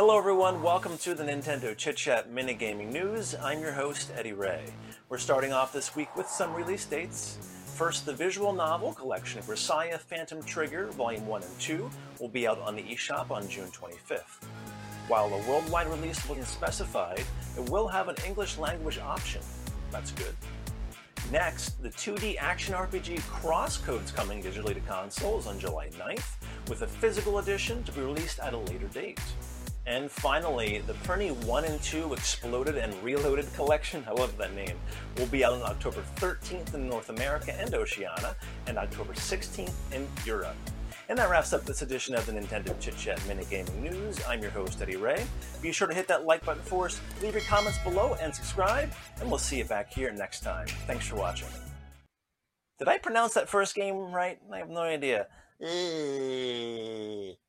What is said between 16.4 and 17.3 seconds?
specified,